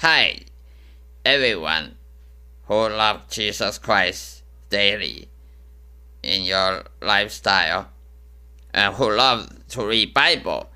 [0.00, 0.42] Hi,
[1.24, 1.96] everyone
[2.66, 5.28] who love Jesus Christ daily
[6.22, 7.88] in your lifestyle
[8.72, 10.70] and who love to read Bible,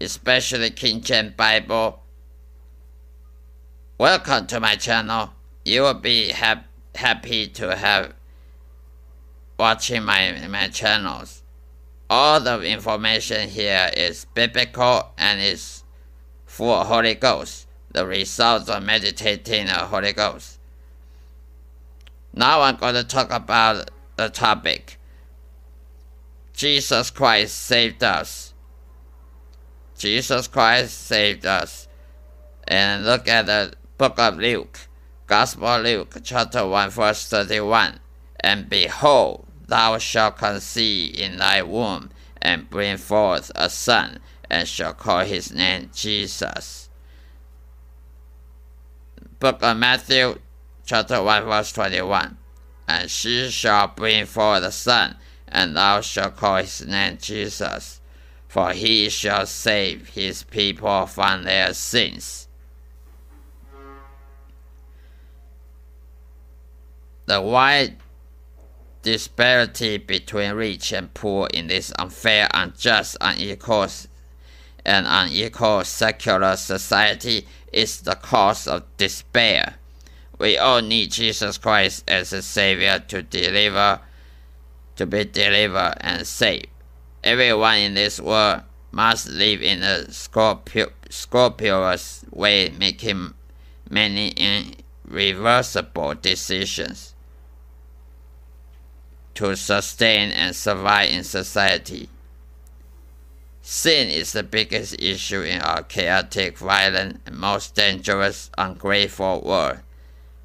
[0.00, 1.98] especially King James Bible.
[3.98, 5.30] Welcome to my channel.
[5.64, 8.14] You will be hap- happy to have
[9.58, 11.42] watching my my channels.
[12.08, 15.82] All the information here is biblical and is
[16.46, 17.66] full of Holy Ghost.
[17.94, 20.58] The results of meditating the Holy Ghost.
[22.34, 24.98] Now I'm going to talk about the topic.
[26.52, 28.52] Jesus Christ saved us.
[29.96, 31.86] Jesus Christ saved us.
[32.66, 34.80] And look at the book of Luke,
[35.28, 38.00] Gospel of Luke, chapter 1, verse 31.
[38.40, 42.10] And behold, thou shalt conceive in thy womb,
[42.42, 44.18] and bring forth a son,
[44.50, 46.83] and shall call his name Jesus.
[49.40, 50.38] Book of Matthew,
[50.86, 52.36] chapter 1, verse 21.
[52.86, 55.16] And she shall bring forth a son,
[55.48, 58.00] and thou shalt call his name Jesus,
[58.48, 62.48] for he shall save his people from their sins.
[67.26, 67.96] The wide
[69.02, 73.88] disparity between rich and poor in this unfair, unjust, unequal,
[74.84, 79.76] and unequal secular society is the cause of despair.
[80.38, 84.00] We all need Jesus Christ as a Savior to deliver,
[84.96, 86.66] to be delivered and saved.
[87.22, 88.62] Everyone in this world
[88.92, 93.34] must live in a scrupulous way, making
[93.88, 94.74] many
[95.08, 97.14] irreversible decisions
[99.34, 102.08] to sustain and survive in society.
[103.66, 109.78] Sin is the biggest issue in our chaotic, violent, and most dangerous, ungrateful world.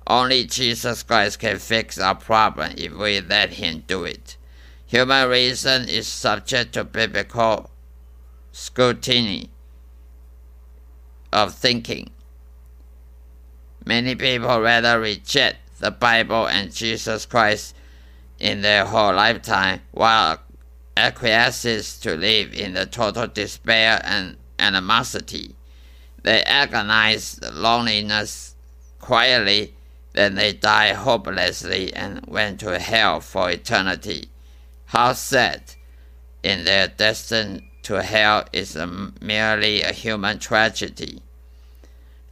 [0.07, 4.37] Only Jesus Christ can fix our problem if we let Him do it.
[4.85, 7.69] Human reason is subject to biblical
[8.53, 9.49] scrutiny
[11.33, 12.11] of thinking.
[13.85, 17.75] Many people rather reject the Bible and Jesus Christ
[18.39, 20.39] in their whole lifetime, while
[20.99, 25.55] acquiesces to live in the total despair and animosity.
[26.23, 28.55] They agonize the loneliness
[28.99, 29.73] quietly,
[30.13, 34.29] then they die hopelessly and went to hell for eternity.
[34.87, 35.75] How sad!
[36.43, 38.87] In their destined to hell is a,
[39.21, 41.21] merely a human tragedy.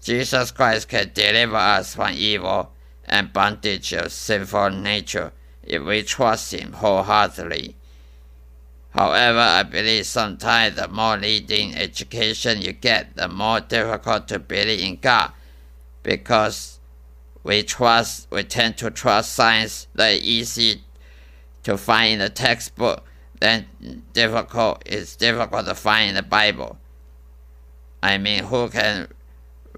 [0.03, 2.73] Jesus Christ can deliver us from evil
[3.05, 5.31] and bondage of sinful nature
[5.63, 7.76] if we trust Him wholeheartedly.
[8.97, 14.81] However, I believe sometimes the more leading education you get, the more difficult to believe
[14.81, 15.33] in God
[16.01, 16.79] because
[17.43, 20.81] we trust, we tend to trust science that easy
[21.63, 23.03] to find in the textbook
[23.39, 23.67] then
[24.13, 26.77] difficult it's difficult to find in the Bible.
[28.01, 29.07] I mean, who can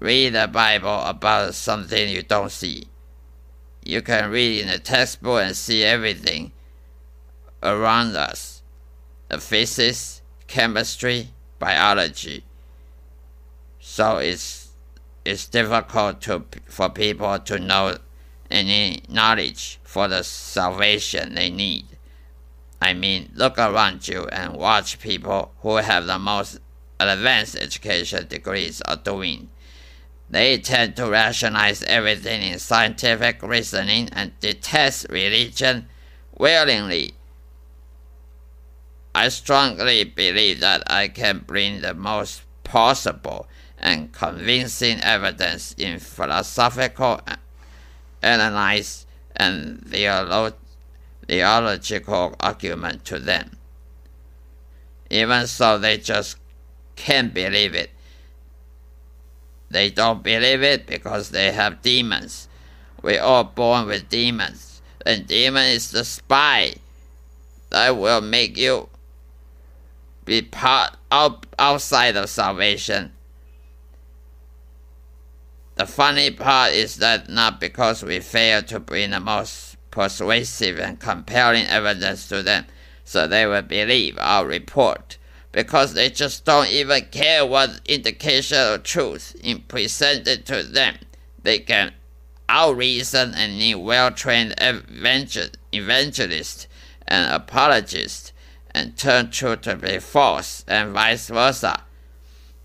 [0.00, 2.88] read the Bible about something you don't see?
[3.84, 6.52] You can read in the textbook and see everything
[7.62, 8.59] around us
[9.38, 12.44] physics, chemistry, biology.
[13.78, 14.70] So it's,
[15.24, 17.96] it's difficult to, for people to know
[18.50, 21.86] any knowledge for the salvation they need.
[22.82, 26.58] I mean, look around you and watch people who have the most
[26.98, 29.50] advanced education degrees are doing.
[30.30, 35.88] They tend to rationalize everything in scientific reasoning and detest religion
[36.38, 37.14] willingly.
[39.14, 43.48] I strongly believe that I can bring the most possible
[43.78, 47.20] and convincing evidence in philosophical
[48.22, 50.56] analysis and theological
[52.40, 53.56] argument to them.
[55.08, 56.36] Even so, they just
[56.94, 57.90] can't believe it
[59.70, 62.48] they don't believe it because they have demons.
[63.02, 64.82] We're all born with demons.
[65.06, 66.74] And demon is the spy
[67.70, 68.88] that will make you
[70.30, 73.10] be part out, outside of salvation.
[75.74, 81.00] The funny part is that not because we fail to bring the most persuasive and
[81.00, 82.66] compelling evidence to them,
[83.04, 85.18] so they will believe our report
[85.50, 90.94] because they just don't even care what indication of truth is presented to them.
[91.42, 91.92] They can
[92.48, 94.54] out-reason any well-trained
[95.72, 96.68] evangelist
[97.08, 98.32] and apologist
[98.74, 101.82] and turn true to be false and vice versa.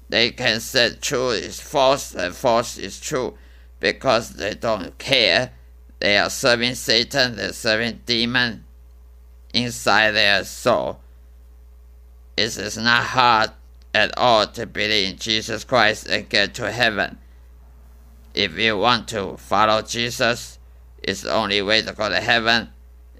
[0.09, 3.37] they can say true is false and false is true
[3.79, 5.51] because they don't care.
[5.99, 8.65] They are serving Satan, they're serving demon
[9.53, 10.99] inside their soul.
[12.37, 13.51] It is not hard
[13.93, 17.17] at all to believe in Jesus Christ and get to heaven.
[18.33, 20.59] If you want to follow Jesus,
[21.01, 22.69] it's the only way to go to heaven.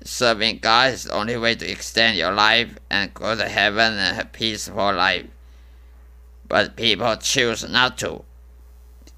[0.07, 4.15] Serving God is the only way to extend your life and go to heaven and
[4.15, 5.25] have peaceful life.
[6.47, 8.23] But people choose not to.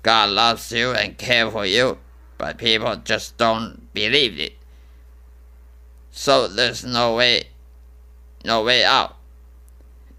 [0.02, 1.98] God loves you and cares for you,
[2.38, 4.54] but people just don't believe it.
[6.10, 7.50] So there's no way,
[8.46, 9.18] no way out.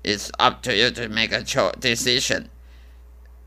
[0.05, 2.50] It's up to you to make a cho- decision.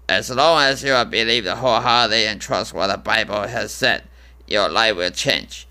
[0.09, 4.06] As long as you believe wholeheartedly and trust what the Bible has said,
[4.47, 5.67] your life will change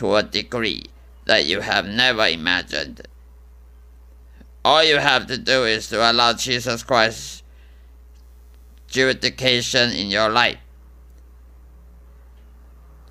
[0.00, 0.82] to a degree
[1.26, 3.02] that you have never imagined.
[4.64, 7.42] All you have to do is to allow Jesus Christ's
[8.88, 10.56] jurisdiction in your life.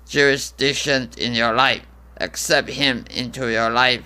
[0.08, 1.86] Jurisdiction in your life.
[2.16, 4.02] Accept Him into your life.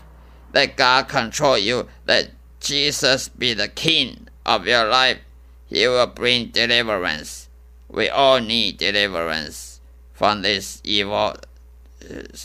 [0.52, 1.88] Let God control you.
[2.06, 5.20] Let Jesus be the King of your life.
[5.64, 7.48] He will bring deliverance.
[7.88, 9.80] We all need deliverance
[10.12, 11.36] from this evil
[12.10, 12.36] uh,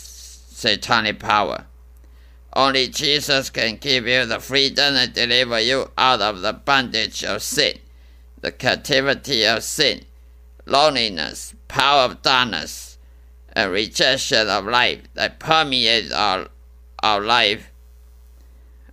[0.60, 1.66] satanic power.
[2.54, 7.42] Only Jesus can give you the freedom and deliver you out of the bondage of
[7.42, 7.78] sin,
[8.40, 10.04] the captivity of sin,
[10.66, 12.98] loneliness, power of darkness,
[13.52, 16.48] and rejection of life that permeates our,
[17.02, 17.70] our life.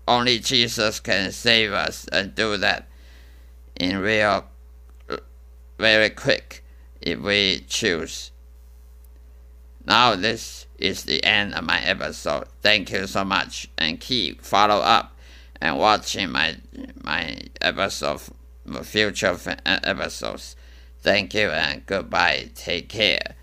[0.08, 2.88] Only Jesus can save us and do that
[3.76, 4.46] in real,
[5.78, 6.64] very quick
[7.02, 8.32] if we choose.
[9.86, 12.48] Now this is the end of my episode.
[12.62, 15.16] Thank you so much, and keep follow up
[15.62, 16.58] and watching my
[17.02, 18.22] my episode,
[18.84, 20.56] future uh, episodes.
[21.02, 22.50] Thank you and goodbye.
[22.56, 23.37] Take care.